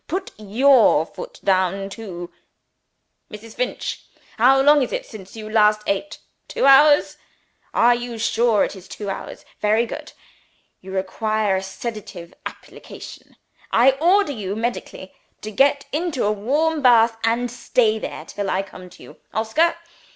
Put 0.07 0.31
your 0.39 1.05
foot 1.05 1.39
down 1.43 1.87
too. 1.91 2.31
Mrs. 3.31 3.53
Finch! 3.53 4.03
how 4.37 4.59
long 4.59 4.81
is 4.81 4.91
it 4.91 5.05
since 5.05 5.35
you 5.35 5.47
ate 5.47 5.53
last? 5.53 6.19
Two 6.47 6.65
hours? 6.65 7.17
Are 7.71 7.93
you 7.93 8.17
sure 8.17 8.63
it 8.63 8.75
is 8.75 8.87
two 8.87 9.11
hours? 9.11 9.45
Very 9.59 9.85
good. 9.85 10.13
You 10.79 10.91
require 10.91 11.57
a 11.57 11.61
sedative 11.61 12.33
application. 12.47 13.35
I 13.71 13.91
order 13.91 14.31
you, 14.33 14.55
medically, 14.55 15.13
to 15.41 15.51
get 15.51 15.85
into 15.91 16.23
a 16.25 16.31
warm 16.31 16.81
bath, 16.81 17.17
and 17.23 17.51
stay 17.51 17.99
there 17.99 18.25
till 18.25 18.49
I 18.49 18.63
come 18.63 18.89
to 18.89 19.03
you. 19.03 19.17
Oscar! 19.35 19.75